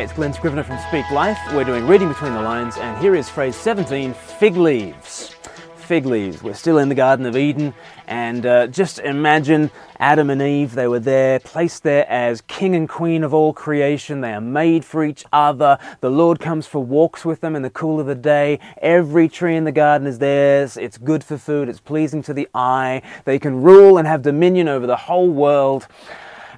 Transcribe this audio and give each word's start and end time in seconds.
Hey, 0.00 0.04
it's 0.04 0.14
Glen 0.14 0.32
Scrivener 0.32 0.62
from 0.62 0.78
Speak 0.88 1.10
Life. 1.10 1.38
We're 1.52 1.62
doing 1.62 1.86
Reading 1.86 2.08
Between 2.08 2.32
the 2.32 2.40
Lines, 2.40 2.78
and 2.78 2.96
here 3.02 3.14
is 3.14 3.28
phrase 3.28 3.54
17 3.54 4.14
fig 4.14 4.56
leaves. 4.56 5.36
Fig 5.76 6.06
leaves. 6.06 6.42
We're 6.42 6.54
still 6.54 6.78
in 6.78 6.88
the 6.88 6.94
Garden 6.94 7.26
of 7.26 7.36
Eden, 7.36 7.74
and 8.06 8.46
uh, 8.46 8.68
just 8.68 8.98
imagine 9.00 9.70
Adam 9.98 10.30
and 10.30 10.40
Eve. 10.40 10.74
They 10.74 10.88
were 10.88 11.00
there, 11.00 11.38
placed 11.38 11.82
there 11.82 12.08
as 12.08 12.40
king 12.40 12.74
and 12.74 12.88
queen 12.88 13.22
of 13.22 13.34
all 13.34 13.52
creation. 13.52 14.22
They 14.22 14.32
are 14.32 14.40
made 14.40 14.86
for 14.86 15.04
each 15.04 15.26
other. 15.34 15.76
The 16.00 16.10
Lord 16.10 16.40
comes 16.40 16.66
for 16.66 16.82
walks 16.82 17.26
with 17.26 17.42
them 17.42 17.54
in 17.54 17.60
the 17.60 17.68
cool 17.68 18.00
of 18.00 18.06
the 18.06 18.14
day. 18.14 18.58
Every 18.80 19.28
tree 19.28 19.54
in 19.54 19.64
the 19.64 19.70
garden 19.70 20.06
is 20.06 20.18
theirs. 20.18 20.78
It's 20.78 20.96
good 20.96 21.22
for 21.22 21.36
food, 21.36 21.68
it's 21.68 21.78
pleasing 21.78 22.22
to 22.22 22.32
the 22.32 22.48
eye. 22.54 23.02
They 23.26 23.38
can 23.38 23.60
rule 23.62 23.98
and 23.98 24.08
have 24.08 24.22
dominion 24.22 24.66
over 24.66 24.86
the 24.86 24.96
whole 24.96 25.28
world. 25.28 25.88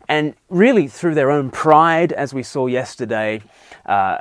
And 0.08 0.34
really, 0.48 0.88
through 0.88 1.14
their 1.14 1.30
own 1.30 1.50
pride, 1.50 2.12
as 2.12 2.34
we 2.34 2.42
saw 2.42 2.66
yesterday, 2.66 3.42
uh, 3.86 4.18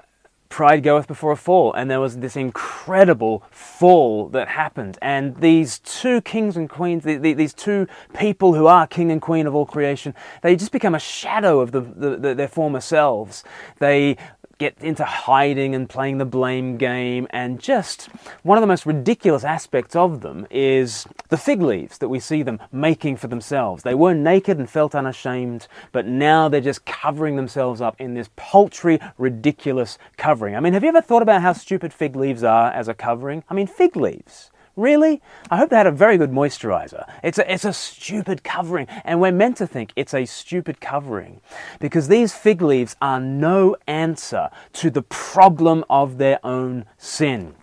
pride 0.51 0.83
goeth 0.83 1.07
before 1.07 1.31
a 1.31 1.37
fall. 1.37 1.73
And 1.73 1.89
there 1.89 1.99
was 1.99 2.17
this 2.17 2.35
incredible 2.35 3.43
fall 3.49 4.27
that 4.29 4.49
happened. 4.49 4.99
And 5.01 5.37
these 5.37 5.79
two 5.79 6.21
kings 6.21 6.57
and 6.57 6.69
queens, 6.69 7.03
the, 7.03 7.17
the, 7.17 7.33
these 7.33 7.53
two 7.53 7.87
people 8.13 8.53
who 8.53 8.67
are 8.67 8.85
king 8.85 9.11
and 9.11 9.21
queen 9.21 9.47
of 9.47 9.55
all 9.55 9.65
creation, 9.65 10.13
they 10.43 10.55
just 10.55 10.71
become 10.71 10.93
a 10.93 10.99
shadow 10.99 11.61
of 11.61 11.71
the, 11.71 11.81
the, 11.81 12.35
their 12.35 12.47
former 12.47 12.81
selves. 12.81 13.43
They 13.79 14.17
get 14.61 14.77
into 14.83 15.03
hiding 15.03 15.73
and 15.73 15.89
playing 15.89 16.19
the 16.19 16.25
blame 16.25 16.77
game. 16.77 17.25
And 17.31 17.59
just 17.59 18.09
one 18.43 18.59
of 18.59 18.61
the 18.61 18.67
most 18.67 18.85
ridiculous 18.85 19.43
aspects 19.43 19.95
of 19.95 20.21
them 20.21 20.45
is 20.51 21.07
the 21.29 21.37
fig 21.37 21.63
leaves 21.63 21.97
that 21.97 22.09
we 22.09 22.19
see 22.19 22.43
them 22.43 22.59
making 22.71 23.17
for 23.17 23.25
themselves. 23.25 23.81
They 23.81 23.95
were 23.95 24.13
naked 24.13 24.59
and 24.59 24.69
felt 24.69 24.93
unashamed, 24.93 25.67
but 25.91 26.05
now 26.05 26.47
they're 26.47 26.61
just 26.61 26.85
covering 26.85 27.37
themselves 27.37 27.81
up 27.81 27.99
in 27.99 28.13
this 28.13 28.29
paltry, 28.35 28.99
ridiculous 29.17 29.97
covering. 30.17 30.55
I 30.55 30.59
mean, 30.59 30.73
have 30.73 30.83
you 30.83 30.89
ever 30.89 31.01
thought 31.01 31.23
about 31.23 31.41
how 31.41 31.53
stupid 31.53 31.91
fig 31.91 32.15
leaves 32.15 32.43
are 32.43 32.71
as 32.71 32.87
a 32.87 32.93
covering? 32.93 33.43
I 33.49 33.55
mean, 33.55 33.65
fig 33.65 33.95
leaves. 33.95 34.51
Really? 34.81 35.21
I 35.51 35.57
hope 35.57 35.69
they 35.69 35.75
had 35.75 35.85
a 35.85 35.91
very 35.91 36.17
good 36.17 36.31
moisturizer. 36.31 37.07
It's 37.21 37.37
a, 37.37 37.53
it's 37.53 37.65
a 37.65 37.71
stupid 37.71 38.43
covering, 38.43 38.87
and 39.05 39.21
we're 39.21 39.31
meant 39.31 39.57
to 39.57 39.67
think 39.67 39.93
it's 39.95 40.15
a 40.15 40.25
stupid 40.25 40.81
covering 40.81 41.39
because 41.79 42.07
these 42.07 42.33
fig 42.33 42.63
leaves 42.63 42.95
are 42.99 43.19
no 43.19 43.77
answer 43.85 44.49
to 44.73 44.89
the 44.89 45.03
problem 45.03 45.85
of 45.87 46.17
their 46.17 46.43
own 46.43 46.85
sin. 46.97 47.53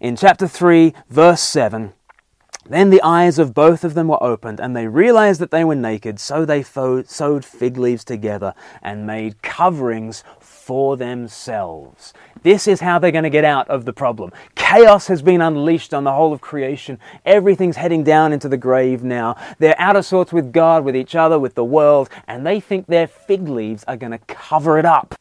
In 0.00 0.16
chapter 0.16 0.48
3, 0.48 0.92
verse 1.08 1.40
7, 1.40 1.92
then 2.68 2.90
the 2.90 3.02
eyes 3.02 3.38
of 3.38 3.54
both 3.54 3.84
of 3.84 3.94
them 3.94 4.08
were 4.08 4.20
opened, 4.20 4.58
and 4.58 4.76
they 4.76 4.88
realized 4.88 5.40
that 5.40 5.52
they 5.52 5.62
were 5.62 5.76
naked, 5.76 6.18
so 6.18 6.44
they 6.44 6.64
sewed 6.64 7.44
fig 7.44 7.76
leaves 7.76 8.02
together 8.02 8.54
and 8.82 9.06
made 9.06 9.40
coverings 9.40 10.24
for 10.66 10.96
themselves. 10.96 12.12
This 12.42 12.66
is 12.66 12.80
how 12.80 12.98
they're 12.98 13.12
going 13.12 13.22
to 13.22 13.30
get 13.30 13.44
out 13.44 13.68
of 13.70 13.84
the 13.84 13.92
problem. 13.92 14.32
Chaos 14.56 15.06
has 15.06 15.22
been 15.22 15.40
unleashed 15.40 15.94
on 15.94 16.02
the 16.02 16.10
whole 16.10 16.32
of 16.32 16.40
creation. 16.40 16.98
Everything's 17.24 17.76
heading 17.76 18.02
down 18.02 18.32
into 18.32 18.48
the 18.48 18.56
grave 18.56 19.04
now. 19.04 19.36
They're 19.60 19.80
out 19.80 19.94
of 19.94 20.04
sorts 20.04 20.32
with 20.32 20.52
God, 20.52 20.82
with 20.82 20.96
each 20.96 21.14
other, 21.14 21.38
with 21.38 21.54
the 21.54 21.62
world, 21.62 22.08
and 22.26 22.44
they 22.44 22.58
think 22.58 22.88
their 22.88 23.06
fig 23.06 23.48
leaves 23.48 23.84
are 23.84 23.96
going 23.96 24.10
to 24.10 24.18
cover 24.18 24.76
it 24.76 24.84
up. 24.84 25.14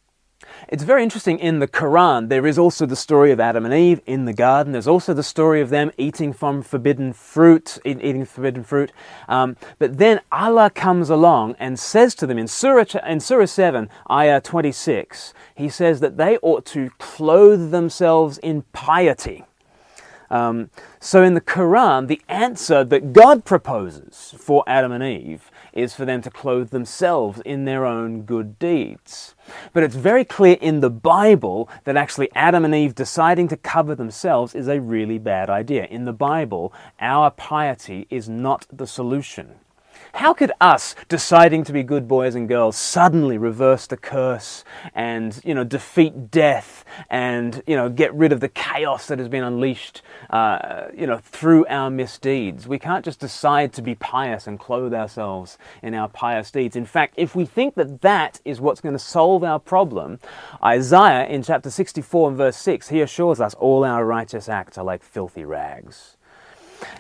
It's 0.76 0.84
very 0.84 1.04
interesting 1.04 1.40
in 1.40 1.60
the 1.60 1.70
Quran, 1.70 2.28
there 2.28 2.46
is 2.46 2.60
also 2.60 2.86
the 2.86 2.98
story 2.98 3.32
of 3.32 3.40
Adam 3.40 3.64
and 3.64 3.74
Eve 3.74 4.02
in 4.06 4.26
the 4.26 4.34
garden. 4.34 4.74
There's 4.74 4.90
also 4.90 5.14
the 5.14 5.24
story 5.24 5.62
of 5.62 5.70
them 5.70 5.90
eating 5.98 6.34
from 6.34 6.62
forbidden 6.62 7.14
fruit, 7.14 7.80
eating 7.86 8.26
forbidden 8.26 8.66
fruit. 8.66 8.92
Um, 9.30 9.56
but 9.80 10.00
then 10.00 10.20
Allah 10.34 10.70
comes 10.70 11.10
along 11.10 11.56
and 11.60 11.80
says 11.80 12.14
to 12.16 12.28
them 12.28 12.38
in 12.38 12.50
Surah, 12.50 12.84
in 13.08 13.22
Surah 13.22 13.46
7, 13.46 13.90
Ayah 14.12 14.42
26, 14.42 15.34
He 15.56 15.70
says 15.70 16.02
that 16.02 16.18
they 16.18 16.38
ought 16.40 16.66
to 16.66 16.90
clothe 17.00 17.72
themselves 17.72 18.38
in 18.40 18.64
piety. 18.74 19.46
Um, 20.30 20.72
so 21.00 21.24
in 21.24 21.36
the 21.36 21.42
Quran, 21.42 22.08
the 22.08 22.22
answer 22.28 22.84
that 22.84 23.14
God 23.14 23.46
proposes 23.46 24.36
for 24.38 24.62
Adam 24.68 24.92
and 24.92 25.06
Eve 25.06 25.50
is 25.76 25.94
for 25.94 26.06
them 26.06 26.22
to 26.22 26.32
clothe 26.32 26.70
themselves 26.70 27.42
in 27.46 27.66
their 27.66 27.86
own 27.86 28.22
good 28.22 28.58
deeds. 28.58 29.36
But 29.74 29.84
it's 29.84 29.96
very 29.96 30.26
clear 30.26 30.58
in 30.60 30.80
the 30.80 30.90
Bible 30.90 31.70
that 31.84 31.98
actually 31.98 32.30
Adam 32.34 32.66
and 32.66 32.74
Eve 32.74 32.96
deciding 32.96 33.50
to 33.50 33.58
cover 33.58 33.94
themselves 33.94 34.56
is 34.56 34.68
a 34.68 34.82
really 34.82 35.20
bad 35.20 35.50
idea. 35.50 35.86
In 35.86 36.06
the 36.06 36.14
Bible, 36.14 36.74
our 37.00 37.30
piety 37.30 38.08
is 38.10 38.30
not 38.30 38.66
the 38.72 38.88
solution. 38.88 39.56
How 40.16 40.34
could 40.34 40.54
us 40.62 40.96
deciding 41.10 41.66
to 41.66 41.74
be 41.74 41.84
good 41.84 42.08
boys 42.08 42.36
and 42.36 42.48
girls 42.48 42.78
suddenly 42.78 43.38
reverse 43.38 43.86
the 43.86 43.98
curse 43.98 44.64
and, 44.94 45.38
you 45.44 45.54
know, 45.54 45.66
defeat 45.66 46.32
death 46.32 46.86
and, 47.10 47.62
you 47.68 47.76
know, 47.76 47.90
get 47.90 48.14
rid 48.14 48.32
of 48.32 48.40
the 48.40 48.48
chaos 48.48 49.08
that 49.08 49.20
has 49.20 49.28
been 49.28 49.44
unleashed, 49.44 50.04
uh, 50.30 50.86
you 50.96 51.06
know, 51.06 51.18
through 51.18 51.68
our 51.68 51.90
misdeeds? 51.90 52.66
We 52.66 52.80
can't 52.80 53.04
just 53.04 53.20
decide 53.20 53.74
to 53.74 53.82
be 53.82 53.94
pious 53.96 54.48
and 54.48 54.58
clothe 54.58 54.94
ourselves 54.94 55.58
in 55.84 55.94
our 55.94 56.08
pious 56.08 56.50
deeds. 56.50 56.78
In 56.78 56.86
fact, 56.86 57.16
if 57.18 57.36
we 57.36 57.44
think 57.44 57.76
that 57.76 58.00
that 58.00 58.40
is 58.46 58.62
what's 58.62 58.80
going 58.80 58.96
to 58.96 59.00
solve 59.00 59.44
our 59.44 59.60
problem, 59.60 60.20
Isaiah 60.64 61.26
in 61.26 61.44
chapter 61.44 61.70
64 61.70 62.30
and 62.30 62.38
verse 62.38 62.56
6, 62.56 62.88
he 62.88 63.02
assures 63.02 63.42
us 63.42 63.54
all 63.56 63.84
our 63.84 64.06
righteous 64.06 64.48
acts 64.48 64.78
are 64.78 64.86
like 64.86 65.04
filthy 65.04 65.44
rags. 65.44 66.16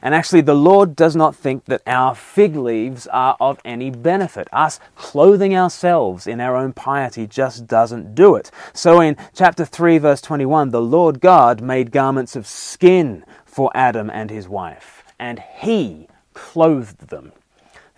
And 0.01 0.13
actually, 0.13 0.41
the 0.41 0.55
Lord 0.55 0.95
does 0.95 1.15
not 1.15 1.35
think 1.35 1.65
that 1.65 1.81
our 1.87 2.15
fig 2.15 2.55
leaves 2.55 3.07
are 3.07 3.37
of 3.39 3.59
any 3.65 3.89
benefit. 3.89 4.47
Us 4.53 4.79
clothing 4.95 5.55
ourselves 5.55 6.27
in 6.27 6.39
our 6.39 6.55
own 6.55 6.73
piety 6.73 7.27
just 7.27 7.67
doesn't 7.67 8.15
do 8.15 8.35
it. 8.35 8.51
So 8.73 9.01
in 9.01 9.17
chapter 9.33 9.65
3, 9.65 9.97
verse 9.97 10.21
21, 10.21 10.69
the 10.69 10.81
Lord 10.81 11.19
God 11.19 11.61
made 11.61 11.91
garments 11.91 12.35
of 12.35 12.47
skin 12.47 13.25
for 13.45 13.71
Adam 13.73 14.09
and 14.09 14.29
his 14.29 14.47
wife, 14.47 15.03
and 15.17 15.39
he 15.39 16.07
clothed 16.33 17.07
them. 17.07 17.31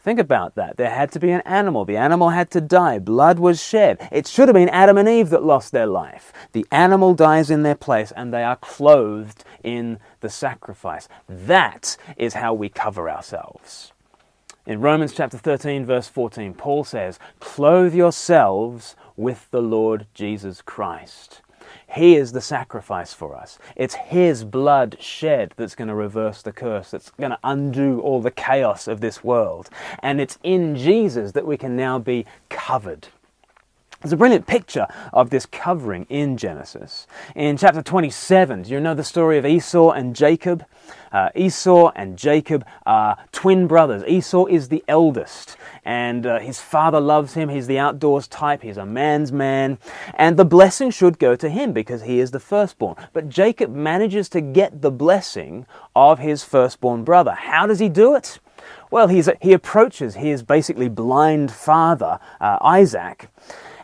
Think 0.08 0.20
about 0.22 0.56
that. 0.56 0.78
There 0.78 0.90
had 0.90 1.12
to 1.12 1.20
be 1.20 1.32
an 1.32 1.42
animal. 1.42 1.84
The 1.84 1.98
animal 1.98 2.30
had 2.30 2.50
to 2.52 2.62
die. 2.62 2.98
Blood 2.98 3.40
was 3.40 3.62
shed. 3.62 4.08
It 4.10 4.26
should 4.26 4.48
have 4.48 4.56
been 4.56 4.70
Adam 4.70 4.98
and 4.98 5.10
Eve 5.10 5.30
that 5.32 5.44
lost 5.44 5.74
their 5.74 5.86
life. 5.86 6.32
The 6.54 6.66
animal 6.72 7.14
dies 7.14 7.52
in 7.52 7.64
their 7.64 7.76
place 7.76 8.14
and 8.16 8.34
they 8.34 8.42
are 8.42 8.56
clothed 8.56 9.44
in 9.66 10.00
the 10.22 10.30
sacrifice. 10.30 11.10
That 11.28 11.98
is 12.16 12.36
how 12.36 12.54
we 12.54 12.70
cover 12.70 13.10
ourselves. 13.10 13.92
In 14.66 14.80
Romans 14.80 15.12
chapter 15.12 15.38
13, 15.38 15.86
verse 15.86 16.08
14, 16.08 16.54
Paul 16.54 16.86
says, 16.86 17.20
Clothe 17.42 17.94
yourselves 17.94 18.96
with 19.18 19.52
the 19.52 19.62
Lord 19.62 20.08
Jesus 20.14 20.62
Christ. 20.62 21.42
He 21.94 22.16
is 22.16 22.32
the 22.32 22.42
sacrifice 22.42 23.14
for 23.14 23.36
us. 23.36 23.60
It's 23.76 23.96
His 23.96 24.44
blood 24.44 24.98
shed 25.00 25.54
that's 25.58 25.76
going 25.76 25.88
to 25.88 25.96
reverse 25.96 26.42
the 26.42 26.52
curse, 26.52 26.92
that's 26.92 27.10
going 27.12 27.32
to 27.32 27.40
undo 27.44 28.00
all 28.02 28.22
the 28.22 28.32
chaos 28.32 28.88
of 28.88 29.02
this 29.02 29.24
world. 29.24 29.70
And 30.00 30.22
it's 30.22 30.38
in 30.44 30.76
Jesus 30.76 31.32
that 31.34 31.46
we 31.46 31.58
can 31.58 31.76
now 31.76 32.00
be 32.00 32.26
covered. 32.50 33.08
There's 34.02 34.14
a 34.14 34.18
brilliant 34.18 34.46
picture 34.46 34.86
of 35.12 35.32
this 35.32 35.48
covering 35.48 36.06
in 36.08 36.38
Genesis. 36.38 37.08
In 37.34 37.58
chapter 37.58 37.82
27, 37.82 38.62
do 38.62 38.70
you 38.70 38.80
know 38.80 38.94
the 38.94 39.04
story 39.04 39.40
of 39.40 39.46
Esau 39.46 39.90
and 39.90 40.16
Jacob? 40.16 40.64
Uh, 41.12 41.30
Esau 41.34 41.92
and 41.96 42.16
Jacob 42.16 42.64
are 42.86 43.18
twin 43.32 43.66
brothers. 43.66 44.04
Esau 44.08 44.46
is 44.46 44.70
the 44.70 44.84
eldest, 44.88 45.58
and 45.84 46.28
uh, 46.28 46.38
his 46.38 46.62
father 46.62 47.00
loves 47.00 47.34
him. 47.34 47.50
He's 47.50 47.66
the 47.66 47.80
outdoors 47.80 48.28
type, 48.28 48.62
he's 48.62 48.78
a 48.78 48.86
man's 48.86 49.32
man, 49.32 49.80
and 50.14 50.38
the 50.38 50.46
blessing 50.46 50.92
should 50.92 51.18
go 51.18 51.36
to 51.36 51.50
him 51.50 51.74
because 51.74 52.04
he 52.04 52.20
is 52.20 52.30
the 52.30 52.40
firstborn. 52.40 52.98
But 53.14 53.30
Jacob 53.30 53.74
manages 53.74 54.30
to 54.30 54.42
get 54.42 54.84
the 54.84 54.92
blessing 54.92 55.66
of 55.96 56.20
his 56.20 56.44
firstborn 56.44 57.04
brother. 57.04 57.32
How 57.32 57.66
does 57.66 57.80
he 57.80 57.90
do 57.90 58.14
it? 58.14 58.40
Well, 58.92 59.08
he's, 59.08 59.28
he 59.42 59.54
approaches 59.54 60.14
his 60.16 60.44
basically 60.44 60.88
blind 60.88 61.52
father, 61.52 62.20
uh, 62.40 62.60
Isaac 62.62 63.30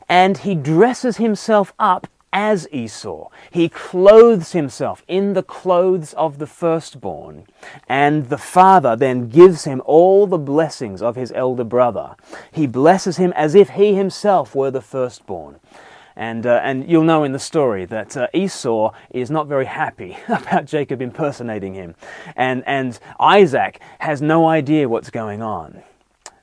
and 0.10 0.40
he 0.40 0.56
dresses 0.56 1.18
himself 1.18 1.74
up 1.80 2.08
as 2.34 2.68
Esau. 2.72 3.30
He 3.52 3.70
clothes 3.70 4.52
himself 4.52 5.04
in 5.08 5.34
the 5.34 5.44
clothes 5.44 6.14
of 6.14 6.40
the 6.40 6.48
firstborn, 6.48 7.46
and 7.88 8.30
the 8.30 8.40
father 8.40 8.96
then 8.96 9.30
gives 9.30 9.66
him 9.66 9.82
all 9.86 10.26
the 10.26 10.40
blessings 10.40 11.02
of 11.02 11.16
his 11.16 11.32
elder 11.34 11.64
brother. 11.64 12.16
He 12.52 12.66
blesses 12.66 13.18
him 13.18 13.32
as 13.34 13.54
if 13.54 13.70
he 13.70 13.94
himself 13.94 14.56
were 14.56 14.72
the 14.72 14.82
firstborn. 14.82 15.60
And, 16.16 16.46
uh, 16.46 16.60
and 16.64 16.88
you'll 16.88 17.04
know 17.04 17.24
in 17.24 17.32
the 17.32 17.40
story 17.40 17.86
that 17.86 18.16
uh, 18.16 18.28
Esau 18.34 18.94
is 19.10 19.32
not 19.32 19.48
very 19.48 19.66
happy 19.66 20.18
about 20.28 20.66
Jacob 20.66 21.02
impersonating 21.02 21.74
him. 21.74 21.96
And, 22.36 22.64
and 22.68 23.00
Isaac 23.20 23.80
has 24.00 24.22
no 24.22 24.48
idea 24.48 24.90
what's 24.90 25.10
going 25.10 25.42
on. 25.42 25.82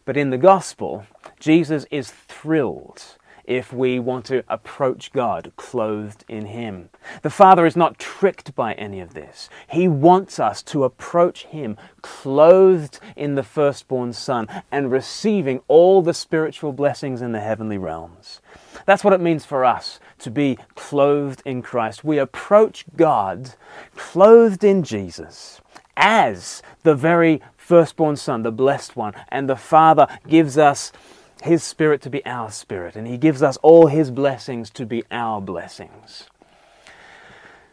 But 0.05 0.17
in 0.17 0.31
the 0.31 0.39
gospel, 0.39 1.07
Jesus 1.39 1.87
is 1.91 2.11
thrilled 2.11 3.17
if 3.51 3.73
we 3.73 3.99
want 3.99 4.25
to 4.25 4.45
approach 4.49 5.13
God 5.13 5.51
clothed 5.57 6.25
in 6.29 6.47
Him. 6.47 6.89
The 7.23 7.31
Father 7.31 7.67
is 7.67 7.75
not 7.75 7.99
tricked 7.99 8.55
by 8.55 8.75
any 8.75 9.01
of 9.01 9.13
this. 9.13 9.51
He 9.69 9.89
wants 9.89 10.39
us 10.39 10.63
to 10.63 10.85
approach 10.85 11.47
Him 11.47 11.77
clothed 12.01 13.01
in 13.17 13.35
the 13.35 13.43
firstborn 13.43 14.13
Son 14.13 14.47
and 14.71 14.93
receiving 14.93 15.63
all 15.67 16.01
the 16.01 16.15
spiritual 16.15 16.73
blessings 16.73 17.21
in 17.21 17.33
the 17.33 17.41
heavenly 17.41 17.77
realms. 17.77 18.41
That's 18.87 19.03
what 19.03 19.15
it 19.15 19.21
means 19.21 19.45
for 19.45 19.65
us 19.65 19.99
to 20.21 20.31
be 20.31 20.57
clothed 20.77 21.43
in 21.45 21.61
Christ. 21.61 22.05
We 22.05 22.19
approach 22.19 22.85
God 22.97 23.55
clothed 23.97 24.63
in 24.63 24.85
Jesus 24.85 25.61
as 25.97 26.63
the 26.85 26.95
very 26.95 27.43
firstborn 27.57 28.15
Son, 28.15 28.45
the 28.45 28.53
blessed 28.53 28.95
one, 28.95 29.15
and 29.29 29.49
the 29.49 29.57
Father 29.57 30.07
gives 30.29 30.57
us 30.57 30.93
His 31.43 31.63
Spirit 31.63 32.03
to 32.03 32.11
be 32.11 32.25
our 32.27 32.51
Spirit, 32.51 32.97
and 32.97 33.07
He 33.07 33.17
gives 33.17 33.43
us 33.43 33.57
all 33.59 33.87
His 33.87 34.11
blessings 34.11 34.71
to 34.71 34.87
be 34.87 35.05
our 35.11 35.41
blessings. 35.41 36.29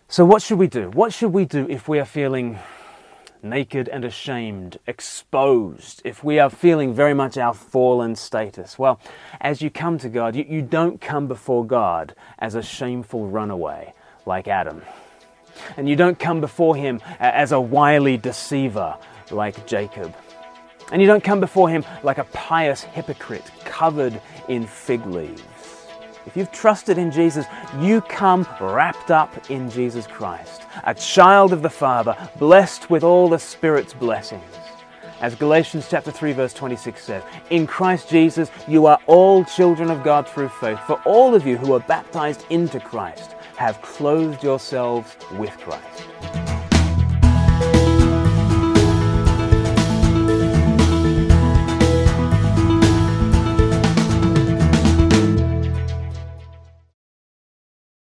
So, 0.07 0.23
what 0.23 0.41
should 0.41 0.57
we 0.57 0.67
do? 0.67 0.89
What 0.91 1.13
should 1.13 1.33
we 1.33 1.45
do 1.45 1.67
if 1.69 1.87
we 1.89 1.99
are 1.99 2.05
feeling 2.05 2.59
naked 3.43 3.89
and 3.89 4.05
ashamed, 4.05 4.79
exposed, 4.87 6.01
if 6.05 6.23
we 6.23 6.39
are 6.39 6.49
feeling 6.49 6.93
very 6.93 7.13
much 7.13 7.37
our 7.37 7.53
fallen 7.53 8.15
status? 8.15 8.79
Well, 8.79 9.01
as 9.41 9.61
you 9.61 9.69
come 9.69 9.97
to 9.99 10.09
God, 10.09 10.35
you, 10.35 10.45
you 10.47 10.61
don't 10.61 11.01
come 11.01 11.27
before 11.27 11.65
God 11.65 12.15
as 12.39 12.55
a 12.55 12.61
shameful 12.61 13.27
runaway 13.27 13.93
like 14.25 14.47
Adam. 14.47 14.81
And 15.75 15.89
you 15.89 15.95
don't 15.95 16.17
come 16.17 16.39
before 16.39 16.75
Him 16.75 17.01
as 17.19 17.51
a 17.51 17.59
wily 17.59 18.17
deceiver 18.17 18.95
like 19.29 19.67
Jacob. 19.67 20.15
And 20.92 21.01
you 21.01 21.07
don't 21.07 21.24
come 21.24 21.39
before 21.39 21.69
Him 21.69 21.86
like 22.04 22.18
a 22.18 22.24
pious 22.25 22.84
hypocrite 22.84 23.51
covered 23.66 24.22
in 24.48 24.66
fig 24.66 25.06
leaves. 25.06 25.44
If 26.25 26.36
you've 26.36 26.51
trusted 26.51 26.98
in 26.98 27.10
Jesus, 27.10 27.45
you 27.80 28.01
come 28.01 28.45
wrapped 28.60 29.12
up 29.12 29.50
in 29.50 29.69
Jesus 29.69 30.06
Christ, 30.06 30.63
a 30.84 30.94
child 30.94 31.54
of 31.54 31.62
the 31.62 31.69
Father, 31.69 32.16
blessed 32.38 32.89
with 32.89 33.04
all 33.04 33.30
the 33.30 33.39
Spirit's 33.39 33.94
blessings. 33.94 34.44
As 35.22 35.36
Galatians 35.36 35.88
chapter 35.89 36.12
3 36.12 36.34
verse 36.34 36.54
26 36.54 37.01
says, 37.01 37.24
in 37.50 37.66
Christ 37.66 38.10
Jesus 38.10 38.51
you 38.68 38.86
are 38.86 39.00
all 39.07 39.44
children 39.45 39.89
of 39.89 40.04
God 40.04 40.28
through 40.28 40.50
faith. 40.50 40.80
For 40.81 41.01
all 41.06 41.34
of 41.34 41.48
you 41.48 41.57
who 41.57 41.74
are 41.74 41.80
baptized 41.80 42.45
into 42.50 42.80
Christ 42.80 43.31
have 43.56 43.81
clothed 43.81 44.44
yourselves 44.44 45.16
with 45.31 45.57
Christ. 45.57 46.56